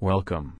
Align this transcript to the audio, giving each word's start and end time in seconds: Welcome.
Welcome. 0.00 0.52